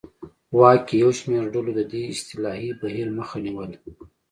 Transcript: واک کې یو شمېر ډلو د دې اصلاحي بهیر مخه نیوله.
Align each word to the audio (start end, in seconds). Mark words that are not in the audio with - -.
واک 0.57 0.79
کې 0.87 0.95
یو 1.03 1.11
شمېر 1.19 1.43
ډلو 1.53 1.71
د 1.75 1.81
دې 1.91 2.01
اصلاحي 2.13 2.69
بهیر 2.81 3.07
مخه 3.17 3.37
نیوله. 3.45 3.77